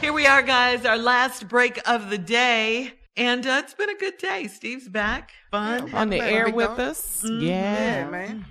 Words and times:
Here 0.00 0.12
we 0.12 0.26
are, 0.26 0.42
guys, 0.42 0.84
our 0.84 0.96
last 0.96 1.48
break 1.48 1.80
of 1.88 2.08
the 2.10 2.18
day. 2.18 2.92
And 3.16 3.44
uh, 3.46 3.62
it's 3.64 3.74
been 3.74 3.90
a 3.90 3.96
good 3.96 4.16
day. 4.18 4.46
Steve's 4.46 4.88
back. 4.88 5.32
Fun. 5.50 5.92
on 5.92 6.08
the 6.10 6.20
air 6.22 6.50
with 6.50 6.66
dog. 6.68 6.80
us. 6.80 7.22
Mhm. 7.24 7.42
Yeah. 7.42 8.04
Yeah, 8.04 8.10
man. 8.10 8.44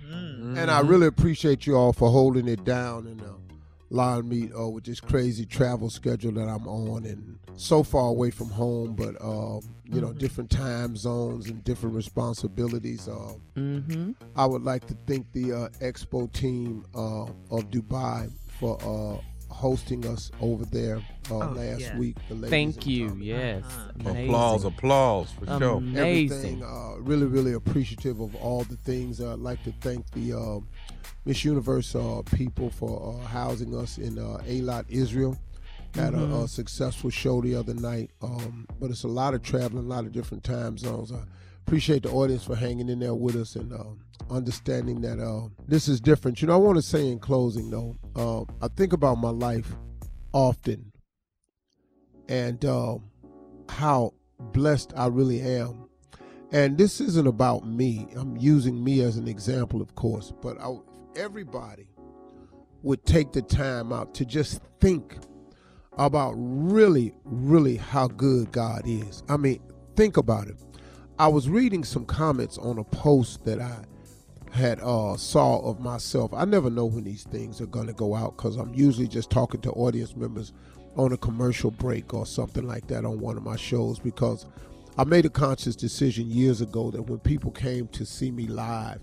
And 0.57 0.70
I 0.70 0.81
really 0.81 1.07
appreciate 1.07 1.65
you 1.65 1.75
all 1.78 1.94
for 1.94 2.10
holding 2.12 2.47
it 2.49 2.65
down 2.65 3.07
and 3.07 3.21
uh, 3.21 3.25
allowing 3.91 4.28
me 4.28 4.49
uh, 4.60 4.68
with 4.68 4.83
this 4.83 4.99
crazy 4.99 5.46
travel 5.46 5.89
schedule 5.89 6.33
that 6.33 6.49
I'm 6.49 6.68
on 6.68 7.05
and 7.05 7.39
so 7.55 7.82
far 7.82 8.09
away 8.09 8.29
from 8.29 8.50
home, 8.50 8.93
but 8.95 9.16
um, 9.23 9.61
you 9.86 10.02
know, 10.02 10.11
different 10.14 10.50
time 10.50 10.95
zones 10.98 11.48
and 11.50 11.64
different 11.64 11.95
responsibilities. 11.95 13.07
Uh, 13.07 13.34
Mm-hmm. 13.55 14.11
I 14.36 14.45
would 14.45 14.61
like 14.64 14.86
to 14.88 14.95
thank 15.07 15.32
the 15.32 15.52
uh, 15.54 15.70
Expo 15.82 16.32
team 16.32 16.86
uh, 16.93 17.23
of 17.50 17.71
Dubai 17.71 18.29
for 18.59 18.77
uh, 18.84 19.20
hosting 19.58 20.05
us 20.05 20.30
over 20.39 20.66
there 20.66 20.98
uh, 21.32 21.34
Oh, 21.34 21.38
last 21.55 21.82
yeah. 21.82 21.98
week. 21.98 22.16
The 22.30 22.48
Thank 22.48 22.86
you. 22.86 23.10
Tommy. 23.10 23.25
Yes. 23.25 23.64
Uh-huh. 23.65 24.11
Applause, 24.11 24.64
applause 24.65 25.32
for 25.32 25.46
sure. 25.48 25.78
Amazing. 25.78 26.61
everything. 26.61 26.64
Uh, 26.64 26.96
really, 27.00 27.25
really 27.25 27.54
appreciative 27.54 28.20
of 28.20 28.36
all 28.36 28.64
the 28.64 28.78
things. 28.78 29.20
I'd 29.20 29.39
like 29.39 29.64
to 29.64 29.74
thank 29.82 30.10
the 30.12 30.34
uh, 30.34 30.60
Miss 31.25 31.43
Universe 31.43 31.96
uh, 31.96 32.22
people 32.36 32.70
for 32.70 33.20
uh, 33.20 33.25
housing 33.28 33.75
us 33.75 33.98
in 33.98 34.20
uh, 34.20 34.38
Eilat, 34.48 34.86
Israel. 34.89 35.36
Had 35.95 36.14
a, 36.14 36.23
a 36.44 36.48
successful 36.48 37.09
show 37.09 37.42
the 37.42 37.56
other 37.56 37.73
night, 37.73 38.12
um, 38.22 38.67
but 38.80 38.92
it's 38.92 39.03
a 39.03 39.08
lot 39.08 39.34
of 39.34 39.42
traveling, 39.42 39.86
a 39.86 39.88
lot 39.88 40.06
of 40.06 40.12
different 40.12 40.44
time 40.44 40.78
zones. 40.78 41.12
I 41.12 41.22
appreciate 41.67 42.03
the 42.03 42.09
audience 42.12 42.45
for 42.45 42.56
hanging 42.56 42.88
in 42.88 42.98
there 42.98 43.14
with 43.14 43.36
us 43.36 43.58
and 43.58 43.73
uh, 43.73 43.84
understanding 44.34 45.02
that 45.02 45.20
uh, 45.20 45.50
this 45.67 45.90
is 45.90 46.00
different. 46.00 46.42
You 46.42 46.48
know, 46.48 46.53
I 46.53 46.58
want 46.58 46.78
to 46.78 46.81
say 46.81 47.09
in 47.09 47.20
closing 47.20 47.70
though, 47.70 47.98
uh, 48.16 48.44
I 48.64 48.70
think 48.70 48.94
about 48.94 49.16
my 49.16 49.31
life 49.31 49.76
often 50.31 50.94
and 52.30 52.64
uh, 52.64 52.98
how 53.67 54.14
blessed 54.40 54.94
I 54.95 55.08
really 55.08 55.42
am. 55.42 55.90
And 56.54 56.78
this 56.78 57.02
isn't 57.02 57.28
about 57.28 57.68
me. 57.68 58.08
I'm 58.16 58.38
using 58.38 58.81
me 58.81 59.02
as 59.02 59.18
an 59.18 59.28
example, 59.28 59.81
of 59.81 59.94
course. 59.94 60.31
But 60.42 60.58
I, 60.62 60.74
everybody 61.18 61.90
would 62.81 63.06
take 63.06 63.34
the 63.34 63.42
time 63.42 63.92
out 63.92 64.16
to 64.16 64.26
just 64.26 64.62
think 64.80 65.18
about 65.98 66.34
really, 66.38 67.14
really 67.26 67.76
how 67.76 68.08
good 68.08 68.54
God 68.54 68.84
is. 68.86 69.22
I 69.28 69.36
mean, 69.36 69.59
think 69.98 70.16
about 70.16 70.48
it. 70.48 70.56
I 71.20 71.28
was 71.28 71.50
reading 71.50 71.84
some 71.84 72.06
comments 72.06 72.60
on 72.60 72.78
a 72.78 72.84
post 72.84 73.44
that 73.46 73.60
I 73.60 73.80
had 74.52 74.80
uh, 74.82 75.18
saw 75.18 75.59
of 75.62 75.80
myself. 75.80 76.32
I 76.32 76.46
never 76.46 76.70
know 76.70 76.86
when 76.86 77.06
these 77.06 77.24
things 77.24 77.59
are 77.59 77.66
going 77.66 77.88
to 77.88 77.94
go 77.94 78.14
out 78.14 78.38
because 78.38 78.56
I'm 78.56 78.72
usually 78.76 79.08
just 79.08 79.32
talking 79.32 79.59
to 79.62 79.72
audience 79.72 80.16
members 80.16 80.54
on 80.96 81.14
a 81.14 81.18
commercial 81.18 81.72
break 81.72 82.14
or 82.14 82.28
something 82.28 82.68
like 82.68 82.86
that 82.88 83.04
on 83.04 83.20
one 83.20 83.36
of 83.36 83.42
my 83.42 83.56
shows 83.56 83.98
because 83.98 84.46
I 84.96 85.06
made 85.06 85.26
a 85.26 85.30
conscious 85.30 85.76
decision 85.76 86.30
years 86.30 86.62
ago 86.62 86.92
that 86.92 87.02
when 87.02 87.18
people 87.18 87.50
came 87.50 87.88
to 87.90 88.06
see 88.06 88.30
me 88.30 88.46
live, 88.46 89.02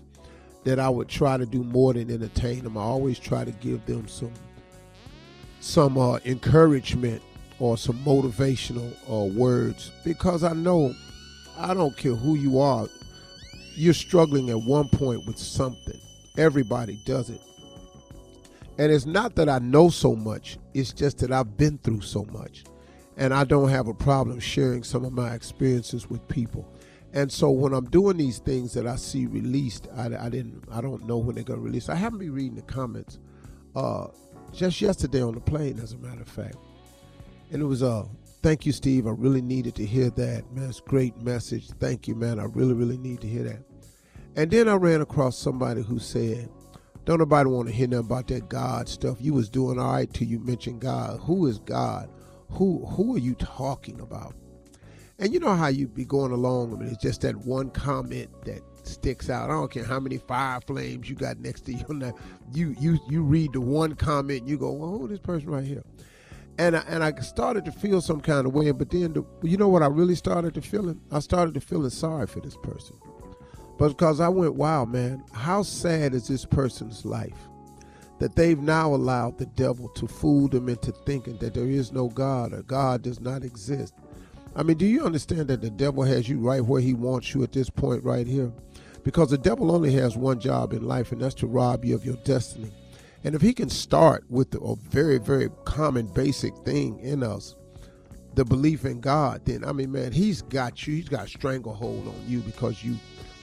that 0.63 0.79
I 0.79 0.87
would 0.87 1.09
try 1.09 1.35
to 1.35 1.45
do 1.45 1.63
more 1.63 1.93
than 1.93 2.09
entertain 2.09 2.63
them. 2.63 2.77
I 2.77 2.81
always 2.81 3.19
try 3.19 3.43
to 3.43 3.51
give 3.51 3.85
them 3.85 4.07
some 4.07 4.33
some 5.59 5.97
uh, 5.97 6.19
encouragement 6.23 7.21
or 7.59 7.77
some 7.77 7.97
motivational 7.99 8.93
uh, 9.11 9.25
words 9.33 9.91
because 10.05 10.45
I 10.45 10.53
know 10.53 10.95
I 11.57 11.73
don't 11.73 11.95
care 11.95 12.15
who 12.15 12.35
you 12.35 12.59
are, 12.59 12.87
you're 13.75 13.93
struggling 13.93 14.49
at 14.49 14.61
one 14.61 14.89
point 14.89 15.25
with 15.25 15.37
something. 15.37 15.99
Everybody 16.37 16.99
does 17.05 17.29
it. 17.29 17.41
And 18.77 18.91
it's 18.91 19.05
not 19.05 19.35
that 19.35 19.47
I 19.47 19.59
know 19.59 19.89
so 19.89 20.15
much, 20.15 20.57
it's 20.73 20.91
just 20.91 21.19
that 21.19 21.31
I've 21.31 21.57
been 21.57 21.77
through 21.77 22.01
so 22.01 22.25
much. 22.25 22.65
And 23.17 23.33
I 23.33 23.45
don't 23.45 23.69
have 23.69 23.87
a 23.87 23.93
problem 23.93 24.39
sharing 24.39 24.83
some 24.83 25.05
of 25.05 25.13
my 25.13 25.33
experiences 25.33 26.09
with 26.09 26.27
people. 26.27 26.67
And 27.13 27.31
so 27.31 27.49
when 27.49 27.73
I'm 27.73 27.85
doing 27.89 28.17
these 28.17 28.39
things 28.39 28.73
that 28.73 28.85
I 28.85 28.97
see 28.97 29.25
released, 29.25 29.87
I, 29.95 30.07
I 30.07 30.29
didn't, 30.29 30.65
I 30.69 30.81
don't 30.81 31.07
know 31.07 31.17
when 31.17 31.35
they're 31.35 31.45
gonna 31.45 31.61
release. 31.61 31.87
I 31.87 31.95
haven't 31.95 32.19
been 32.19 32.33
reading 32.33 32.55
the 32.55 32.61
comments. 32.63 33.19
Uh, 33.73 34.07
just 34.51 34.81
yesterday 34.81 35.21
on 35.21 35.33
the 35.33 35.39
plane, 35.39 35.79
as 35.79 35.93
a 35.93 35.97
matter 35.97 36.21
of 36.21 36.27
fact, 36.27 36.57
and 37.51 37.61
it 37.61 37.65
was 37.65 37.83
uh, 37.83 38.05
thank 38.45 38.63
you, 38.63 38.71
Steve. 38.71 39.07
I 39.07 39.09
really 39.09 39.41
needed 39.41 39.73
to 39.73 39.85
hear 39.87 40.11
that, 40.11 40.43
man. 40.51 40.69
It's 40.69 40.79
great 40.79 41.17
message. 41.17 41.67
Thank 41.79 42.07
you, 42.07 42.13
man. 42.13 42.39
I 42.39 42.43
really, 42.43 42.75
really 42.75 42.99
need 42.99 43.21
to 43.21 43.27
hear 43.27 43.41
that. 43.41 43.63
And 44.35 44.51
then 44.51 44.69
I 44.69 44.75
ran 44.75 45.01
across 45.01 45.35
somebody 45.35 45.81
who 45.81 45.97
said, 45.97 46.47
"Don't 47.05 47.17
nobody 47.17 47.49
want 47.49 47.69
to 47.69 47.73
hear 47.73 47.87
nothing 47.87 48.05
about 48.05 48.27
that 48.27 48.47
God 48.47 48.87
stuff. 48.87 49.17
You 49.19 49.33
was 49.33 49.49
doing 49.49 49.79
all 49.79 49.93
right 49.93 50.13
till 50.13 50.27
you 50.27 50.37
mentioned 50.37 50.81
God. 50.81 51.21
Who 51.21 51.47
is 51.47 51.57
God? 51.57 52.07
Who 52.51 52.85
who 52.85 53.15
are 53.15 53.19
you 53.19 53.33
talking 53.33 53.99
about?" 53.99 54.35
And 55.17 55.33
you 55.33 55.39
know 55.39 55.55
how 55.55 55.69
you 55.69 55.87
be 55.87 56.05
going 56.05 56.31
along, 56.31 56.71
I 56.71 56.77
mean, 56.77 56.89
it's 56.89 57.01
just 57.01 57.21
that 57.21 57.47
one 57.47 57.71
comment 57.71 58.29
that 58.45 58.61
sticks 58.83 59.27
out. 59.27 59.49
I 59.49 59.53
don't 59.53 59.71
care 59.71 59.85
how 59.85 59.99
many 59.99 60.19
fire 60.19 60.61
flames 60.61 61.09
you 61.09 61.15
got 61.15 61.39
next 61.39 61.61
to 61.61 61.73
you. 61.73 62.13
You 62.53 62.75
you 62.79 62.99
you 63.09 63.23
read 63.23 63.53
the 63.53 63.61
one 63.61 63.95
comment, 63.95 64.47
you 64.47 64.59
go, 64.59 64.71
"Well, 64.71 64.89
who 64.91 65.05
is 65.05 65.09
this 65.13 65.19
person 65.19 65.49
right 65.49 65.65
here?" 65.65 65.81
And 66.57 66.77
I, 66.77 66.83
and 66.87 67.03
I 67.03 67.13
started 67.19 67.65
to 67.65 67.71
feel 67.71 68.01
some 68.01 68.21
kind 68.21 68.47
of 68.47 68.53
way. 68.53 68.71
But 68.71 68.89
then, 68.89 69.13
the, 69.13 69.25
you 69.43 69.57
know 69.57 69.67
what? 69.67 69.83
I 69.83 69.87
really 69.87 70.15
started 70.15 70.53
to 70.53 70.61
feeling. 70.61 71.01
I 71.11 71.19
started 71.19 71.53
to 71.55 71.59
feeling 71.59 71.89
sorry 71.89 72.27
for 72.27 72.39
this 72.39 72.55
person, 72.63 72.95
but 73.77 73.89
because 73.89 74.21
I 74.21 74.29
went, 74.29 74.55
"Wow, 74.55 74.85
man, 74.85 75.23
how 75.33 75.63
sad 75.63 76.13
is 76.13 76.27
this 76.27 76.45
person's 76.45 77.03
life?" 77.03 77.37
That 78.19 78.37
they've 78.37 78.59
now 78.59 78.95
allowed 78.95 79.37
the 79.37 79.45
devil 79.45 79.89
to 79.89 80.07
fool 80.07 80.47
them 80.47 80.69
into 80.69 80.93
thinking 81.05 81.37
that 81.39 81.53
there 81.53 81.67
is 81.67 81.91
no 81.91 82.07
God 82.07 82.53
or 82.53 82.63
God 82.63 83.01
does 83.01 83.19
not 83.19 83.43
exist. 83.43 83.93
I 84.55 84.63
mean, 84.63 84.77
do 84.77 84.85
you 84.85 85.05
understand 85.05 85.49
that 85.49 85.61
the 85.61 85.69
devil 85.69 86.03
has 86.03 86.29
you 86.29 86.39
right 86.39 86.63
where 86.63 86.79
he 86.79 86.93
wants 86.93 87.33
you 87.33 87.43
at 87.43 87.51
this 87.51 87.69
point 87.69 88.05
right 88.05 88.25
here? 88.25 88.53
Because 89.03 89.29
the 89.29 89.37
devil 89.37 89.69
only 89.69 89.91
has 89.93 90.15
one 90.15 90.39
job 90.39 90.71
in 90.71 90.87
life, 90.87 91.11
and 91.11 91.21
that's 91.21 91.35
to 91.35 91.47
rob 91.47 91.83
you 91.83 91.93
of 91.93 92.05
your 92.05 92.15
destiny. 92.23 92.71
And 93.25 93.33
if 93.33 93.41
he 93.41 93.53
can 93.53 93.69
start 93.69 94.23
with 94.29 94.53
a 94.53 94.75
very, 94.75 95.17
very 95.17 95.49
common, 95.65 96.05
basic 96.05 96.55
thing 96.57 96.99
in 96.99 97.23
us, 97.23 97.55
the 98.35 98.45
belief 98.45 98.85
in 98.85 99.01
God, 99.01 99.41
then 99.45 99.65
I 99.65 99.71
mean, 99.71 99.91
man, 99.91 100.11
he's 100.11 100.43
got 100.43 100.85
you. 100.85 100.93
He's 100.93 101.09
got 101.09 101.25
a 101.25 101.27
stranglehold 101.27 102.07
on 102.07 102.23
you 102.27 102.41
because 102.41 102.83
you, 102.83 102.95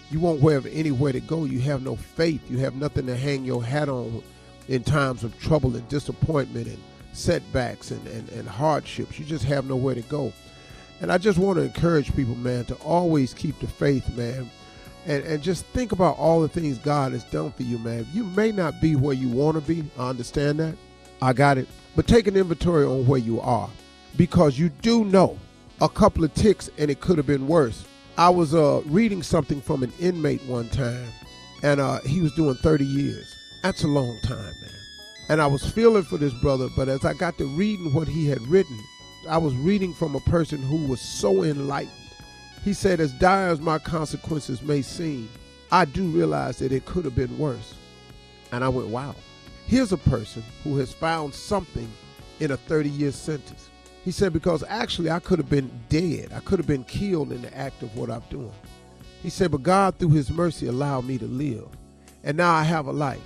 you 0.09 0.21
won't 0.21 0.41
have 0.41 0.67
anywhere 0.67 1.11
to 1.11 1.19
go. 1.19 1.47
You 1.47 1.59
have 1.63 1.83
no 1.83 1.97
faith. 1.97 2.49
You 2.49 2.59
have 2.59 2.77
nothing 2.77 3.07
to 3.07 3.17
hang 3.17 3.45
your 3.45 3.65
hat 3.65 3.89
on 3.89 4.23
in 4.69 4.85
times 4.85 5.25
of 5.25 5.37
trouble 5.41 5.75
and 5.75 5.89
disappointment 5.89 6.69
and 6.69 6.79
setbacks 7.13 7.91
and, 7.91 8.07
and, 8.07 8.29
and 8.29 8.49
hardships. 8.49 9.19
You 9.19 9.25
just 9.25 9.45
have 9.47 9.67
nowhere 9.67 9.97
to 9.97 10.03
go. 10.03 10.33
And 11.01 11.11
I 11.11 11.19
just 11.19 11.39
want 11.41 11.59
to 11.59 11.65
encourage 11.65 12.15
people, 12.15 12.37
man, 12.37 12.67
to 12.67 12.77
always 12.77 13.35
keep 13.35 13.59
the 13.59 13.67
faith, 13.67 14.17
man. 14.17 14.49
And, 15.07 15.25
and 15.25 15.43
just 15.43 15.67
think 15.67 15.93
about 15.93 16.17
all 16.17 16.41
the 16.41 16.49
things 16.49 16.79
God 16.79 17.13
has 17.13 17.25
done 17.25 17.53
for 17.53 17.65
you, 17.65 17.79
man. 17.79 18.07
You 18.13 18.25
may 18.25 18.53
not 18.53 18.81
be 18.81 18.95
where 18.95 19.15
you 19.15 19.29
want 19.29 19.57
to 19.57 19.61
be. 19.61 19.85
I 19.99 20.11
understand 20.11 20.61
that. 20.61 20.77
I 21.21 21.33
got 21.33 21.59
it. 21.59 21.69
But 21.97 22.07
take 22.07 22.27
an 22.27 22.37
inventory 22.37 22.87
on 22.87 23.07
where 23.07 23.19
you 23.19 23.41
are 23.41 23.69
because 24.17 24.59
you 24.59 24.69
do 24.69 25.05
know 25.05 25.39
a 25.81 25.89
couple 25.89 26.25
of 26.25 26.33
ticks 26.35 26.71
and 26.79 26.91
it 26.91 27.01
could 27.01 27.17
have 27.17 27.27
been 27.27 27.47
worse. 27.47 27.85
I 28.17 28.29
was 28.31 28.55
uh, 28.55 28.83
reading 28.87 29.23
something 29.23 29.61
from 29.61 29.83
an 29.83 29.93
inmate 29.99 30.43
one 30.45 30.69
time 30.71 31.09
and 31.63 31.81
uh, 31.81 32.01
he 32.01 32.21
was 32.21 32.33
doing 32.35 32.55
30 32.57 32.85
years. 32.85 33.35
That's 33.63 33.85
a 33.85 33.89
long 33.89 34.19
time, 34.23 34.39
man. 34.39 34.71
And 35.29 35.41
I 35.41 35.47
was 35.47 35.69
feeling 35.71 36.03
for 36.03 36.19
this 36.19 36.35
brother, 36.35 36.69
but 36.77 36.89
as 36.89 37.05
I 37.05 37.15
got 37.15 37.39
to 37.39 37.47
reading 37.47 37.93
what 37.95 38.09
he 38.09 38.27
had 38.27 38.43
written, 38.49 38.79
I 39.29 39.39
was 39.39 39.55
reading 39.55 39.95
from 39.95 40.15
a 40.15 40.21
person 40.21 40.61
who 40.61 40.87
was 40.87 41.01
so 41.01 41.45
enlightened. 41.45 42.02
He 42.65 42.73
said, 42.73 43.01
As 43.01 43.13
dire 43.13 43.49
as 43.49 43.61
my 43.61 43.79
consequences 43.79 44.63
may 44.63 44.83
seem, 44.83 45.29
I 45.71 45.85
do 45.85 46.05
realize 46.05 46.59
that 46.59 46.73
it 46.73 46.87
could 46.87 47.05
have 47.05 47.17
been 47.17 47.39
worse. 47.39 47.75
And 48.53 48.63
I 48.65 48.69
went, 48.69 48.89
Wow. 48.89 49.15
Here's 49.67 49.93
a 49.93 49.99
person 49.99 50.43
who 50.65 50.77
has 50.79 50.93
found 50.93 51.35
something 51.35 51.91
in 52.41 52.51
a 52.51 52.57
30 52.57 52.89
year 52.91 53.13
sentence. 53.13 53.71
He 54.05 54.11
said, 54.11 54.33
Because 54.33 54.65
actually, 54.69 55.11
I 55.11 55.21
could 55.21 55.39
have 55.39 55.51
been 55.51 55.71
dead. 55.89 56.33
I 56.33 56.41
could 56.41 56.59
have 56.59 56.67
been 56.67 56.85
killed 56.85 57.33
in 57.33 57.43
the 57.43 57.57
act 57.57 57.83
of 57.83 57.97
what 57.97 58.11
I'm 58.11 58.23
doing. 58.31 58.53
He 59.23 59.31
said, 59.31 59.51
But 59.51 59.63
God, 59.63 59.99
through 59.99 60.11
His 60.11 60.31
mercy, 60.31 60.67
allowed 60.67 61.05
me 61.05 61.19
to 61.19 61.27
live. 61.27 61.69
And 62.25 62.37
now 62.37 62.53
I 62.53 62.63
have 62.63 62.87
a 62.87 62.93
life. 62.93 63.21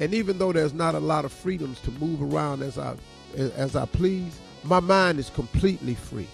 And 0.00 0.12
even 0.14 0.38
though 0.38 0.52
there's 0.52 0.74
not 0.74 0.94
a 0.94 1.00
lot 1.00 1.24
of 1.24 1.32
freedoms 1.32 1.80
to 1.80 1.90
move 1.92 2.22
around 2.22 2.62
as 2.62 2.78
I 2.78 2.96
as 3.36 3.76
I 3.76 3.84
please, 3.86 4.38
my 4.64 4.80
mind 4.80 5.18
is 5.18 5.30
completely 5.30 5.94
free. 5.94 6.28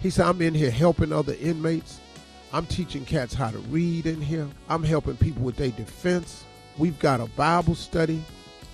He 0.00 0.10
said, 0.10 0.26
I'm 0.26 0.42
in 0.42 0.54
here 0.54 0.70
helping 0.70 1.12
other 1.12 1.34
inmates. 1.40 2.00
I'm 2.52 2.66
teaching 2.66 3.04
cats 3.04 3.34
how 3.34 3.50
to 3.50 3.58
read 3.58 4.06
in 4.06 4.20
here. 4.20 4.46
I'm 4.68 4.82
helping 4.82 5.16
people 5.16 5.42
with 5.42 5.56
their 5.56 5.70
defense. 5.70 6.44
We've 6.78 6.98
got 6.98 7.20
a 7.20 7.26
Bible 7.26 7.74
study. 7.74 8.22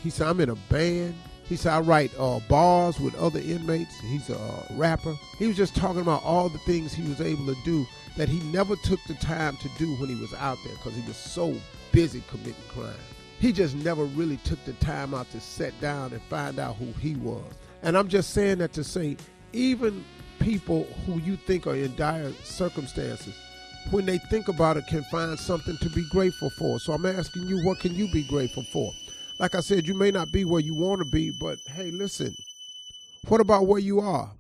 He 0.03 0.11
said, 0.11 0.29
I'm 0.29 0.41
in 0.41 0.51
a 0.51 0.57
band. 0.57 1.15
He 1.45 1.57
said, 1.57 1.73
I 1.73 1.81
write 1.81 2.13
uh, 2.19 2.41
bars 2.49 2.99
with 2.99 3.15
other 3.17 3.41
inmates. 3.41 3.99
He's 4.01 4.31
a 4.31 4.39
uh, 4.39 4.67
rapper. 4.73 5.15
He 5.39 5.47
was 5.47 5.57
just 5.57 5.77
talking 5.77 6.01
about 6.01 6.23
all 6.23 6.49
the 6.49 6.59
things 6.59 6.93
he 6.93 7.09
was 7.09 7.21
able 7.21 7.47
to 7.47 7.57
do 7.65 7.87
that 8.17 8.29
he 8.29 8.41
never 8.51 8.77
took 8.85 9.01
the 9.07 9.15
time 9.15 9.57
to 9.59 9.69
do 9.79 9.95
when 9.97 10.09
he 10.09 10.21
was 10.21 10.35
out 10.35 10.59
there 10.65 10.75
because 10.77 10.95
he 10.95 11.07
was 11.07 11.17
so 11.17 11.55
busy 11.93 12.23
committing 12.29 12.55
crime. 12.69 12.95
He 13.39 13.53
just 13.53 13.75
never 13.75 14.05
really 14.05 14.37
took 14.39 14.65
the 14.65 14.73
time 14.75 15.15
out 15.15 15.31
to 15.33 15.41
sit 15.41 15.79
down 15.81 16.13
and 16.13 16.23
find 16.23 16.59
out 16.59 16.77
who 16.77 16.93
he 17.01 17.17
was. 17.17 17.43
And 17.83 17.99
I'm 17.99 18.09
just 18.09 18.31
saying 18.31 18.59
that 18.59 18.73
to 18.75 18.85
say 18.85 19.17
even 19.53 20.05
people 20.39 20.85
who 21.07 21.19
you 21.21 21.37
think 21.37 21.67
are 21.67 21.75
in 21.75 21.95
dire 21.97 22.33
circumstances, 22.43 23.35
when 23.91 24.07
they 24.07 24.19
think 24.19 24.49
about 24.49 24.77
it, 24.77 24.87
can 24.87 25.03
find 25.05 25.39
something 25.39 25.77
to 25.79 25.91
be 25.91 26.05
grateful 26.11 26.51
for. 26.51 26.79
So 26.79 26.93
I'm 26.93 27.07
asking 27.07 27.49
you, 27.49 27.65
what 27.65 27.81
can 27.81 27.95
you 27.95 28.11
be 28.13 28.23
grateful 28.25 28.65
for? 28.73 28.93
Like 29.39 29.55
I 29.55 29.61
said, 29.61 29.89
you 29.89 29.95
may 29.95 30.11
not 30.11 30.29
be 30.33 30.45
where 30.45 30.61
you 30.61 30.75
want 30.75 31.01
to 31.01 31.11
be, 31.11 31.33
but 31.41 31.59
hey, 31.69 31.91
listen, 31.91 32.35
what 33.29 33.41
about 33.41 33.67
where 33.67 33.81
you 33.81 34.01
are? 34.01 34.33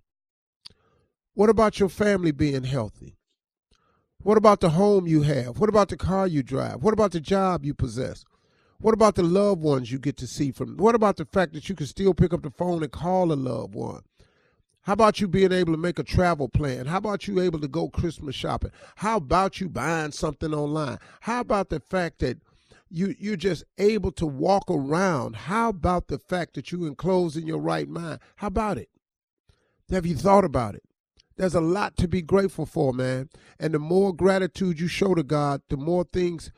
What 1.34 1.50
about 1.50 1.80
your 1.80 1.88
family 1.88 2.30
being 2.30 2.64
healthy? 2.64 3.16
What 4.22 4.38
about 4.38 4.60
the 4.60 4.70
home 4.70 5.06
you 5.06 5.22
have? 5.22 5.58
What 5.58 5.68
about 5.68 5.88
the 5.88 5.96
car 5.96 6.26
you 6.26 6.42
drive? 6.42 6.82
What 6.82 6.92
about 6.92 7.12
the 7.12 7.20
job 7.20 7.64
you 7.64 7.74
possess? 7.74 8.24
What 8.78 8.94
about 8.94 9.14
the 9.14 9.22
loved 9.22 9.62
ones 9.62 9.90
you 9.90 9.98
get 9.98 10.16
to 10.18 10.26
see 10.26 10.52
from? 10.52 10.76
What 10.76 10.94
about 10.94 11.16
the 11.16 11.24
fact 11.24 11.54
that 11.54 11.68
you 11.68 11.74
can 11.74 11.86
still 11.86 12.14
pick 12.14 12.32
up 12.32 12.42
the 12.42 12.50
phone 12.50 12.82
and 12.82 12.92
call 12.92 13.32
a 13.32 13.34
loved 13.34 13.74
one? 13.74 14.02
How 14.82 14.94
about 14.94 15.20
you 15.20 15.28
being 15.28 15.52
able 15.52 15.72
to 15.72 15.78
make 15.78 16.00
a 16.00 16.04
travel 16.04 16.48
plan? 16.48 16.86
How 16.86 16.98
about 16.98 17.28
you 17.28 17.40
able 17.40 17.60
to 17.60 17.68
go 17.68 17.88
Christmas 17.88 18.34
shopping? 18.34 18.72
How 18.96 19.18
about 19.18 19.60
you 19.60 19.68
buying 19.68 20.10
something 20.10 20.52
online? 20.52 20.98
How 21.20 21.40
about 21.40 21.68
the 21.68 21.78
fact 21.78 22.18
that 22.18 22.38
you 22.90 23.14
you're 23.18 23.36
just 23.36 23.62
able 23.78 24.10
to 24.12 24.26
walk 24.26 24.64
around? 24.68 25.36
How 25.36 25.68
about 25.68 26.08
the 26.08 26.18
fact 26.18 26.54
that 26.54 26.72
you 26.72 26.84
enclosed 26.86 27.36
in 27.36 27.46
your 27.46 27.60
right 27.60 27.88
mind? 27.88 28.18
How 28.36 28.48
about 28.48 28.76
it? 28.76 28.88
Have 29.90 30.04
you 30.04 30.16
thought 30.16 30.44
about 30.44 30.74
it? 30.74 30.82
There's 31.36 31.54
a 31.54 31.60
lot 31.60 31.96
to 31.98 32.08
be 32.08 32.20
grateful 32.20 32.66
for, 32.66 32.92
man. 32.92 33.28
And 33.60 33.74
the 33.74 33.78
more 33.78 34.12
gratitude 34.12 34.80
you 34.80 34.88
show 34.88 35.14
to 35.14 35.22
God, 35.22 35.62
the 35.68 35.76
more 35.76 36.04
things 36.04 36.50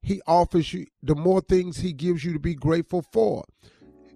he 0.00 0.22
offers 0.28 0.72
you, 0.72 0.86
the 1.02 1.16
more 1.16 1.40
things 1.40 1.78
he 1.78 1.92
gives 1.92 2.24
you 2.24 2.32
to 2.34 2.38
be 2.38 2.54
grateful 2.54 3.02
for. 3.02 3.44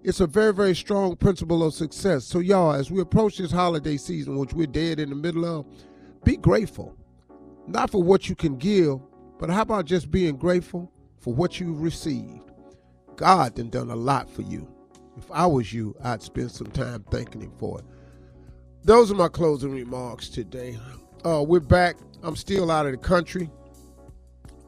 It's 0.03 0.21
a 0.21 0.27
very, 0.27 0.53
very 0.53 0.75
strong 0.75 1.17
principle 1.17 1.61
of 1.61 1.73
success. 1.73 2.23
So, 2.25 2.39
y'all, 2.39 2.73
as 2.73 2.89
we 2.89 3.01
approach 3.01 3.37
this 3.37 3.51
holiday 3.51 3.97
season, 3.97 4.37
which 4.37 4.53
we're 4.53 4.67
dead 4.67 4.99
in 4.99 5.09
the 5.09 5.15
middle 5.15 5.45
of, 5.45 5.65
be 6.23 6.37
grateful. 6.37 6.95
Not 7.67 7.91
for 7.91 8.01
what 8.01 8.29
you 8.29 8.35
can 8.35 8.55
give, 8.57 8.99
but 9.39 9.49
how 9.49 9.61
about 9.63 9.85
just 9.85 10.09
being 10.09 10.37
grateful 10.37 10.91
for 11.19 11.33
what 11.33 11.59
you've 11.59 11.81
received? 11.81 12.49
God 13.17 13.55
done 13.55 13.69
done 13.69 13.89
a 13.89 13.95
lot 13.95 14.29
for 14.29 14.41
you. 14.43 14.73
If 15.17 15.29
I 15.31 15.45
was 15.45 15.73
you, 15.73 15.93
I'd 16.01 16.23
spend 16.23 16.51
some 16.51 16.67
time 16.67 17.03
thanking 17.11 17.41
him 17.41 17.51
for 17.57 17.79
it. 17.79 17.85
Those 18.85 19.11
are 19.11 19.15
my 19.15 19.27
closing 19.27 19.71
remarks 19.71 20.29
today. 20.29 20.79
Uh, 21.25 21.43
we're 21.45 21.59
back. 21.59 21.97
I'm 22.23 22.37
still 22.37 22.71
out 22.71 22.85
of 22.85 22.93
the 22.93 22.97
country. 22.97 23.49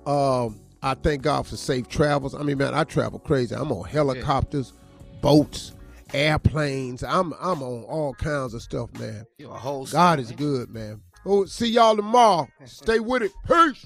Um, 0.06 0.60
I 0.84 0.96
thank 0.96 1.22
God 1.22 1.48
for 1.48 1.56
safe 1.56 1.88
travels. 1.88 2.36
I 2.36 2.44
mean, 2.44 2.58
man, 2.58 2.74
I 2.74 2.84
travel 2.84 3.20
crazy. 3.20 3.56
I'm 3.56 3.72
on 3.72 3.88
helicopters 3.88 4.74
boats, 5.22 5.74
airplanes. 6.14 7.04
I'm 7.04 7.34
I'm 7.40 7.62
on 7.62 7.84
all 7.84 8.14
kinds 8.14 8.54
of 8.54 8.62
stuff, 8.62 8.92
man. 9.00 9.26
You're 9.38 9.52
a 9.52 9.60
whole 9.60 9.86
God 9.86 10.20
is 10.20 10.32
good, 10.32 10.70
man. 10.70 11.02
Oh, 11.26 11.46
see 11.46 11.70
y'all 11.70 11.96
tomorrow. 11.96 12.48
Stay 12.66 13.00
with 13.00 13.24
it. 13.24 13.32
Peace. 13.48 13.86